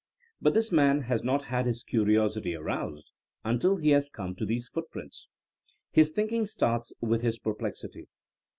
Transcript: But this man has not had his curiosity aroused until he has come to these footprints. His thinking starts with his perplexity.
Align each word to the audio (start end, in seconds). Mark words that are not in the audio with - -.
But 0.41 0.55
this 0.55 0.71
man 0.71 1.01
has 1.01 1.23
not 1.23 1.43
had 1.43 1.67
his 1.67 1.83
curiosity 1.83 2.55
aroused 2.55 3.11
until 3.45 3.75
he 3.77 3.89
has 3.91 4.09
come 4.09 4.33
to 4.37 4.47
these 4.47 4.67
footprints. 4.67 5.29
His 5.91 6.11
thinking 6.11 6.47
starts 6.47 6.91
with 7.01 7.21
his 7.21 7.37
perplexity. 7.37 8.07